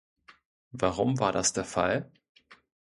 [0.71, 2.11] Warum war das der Fall?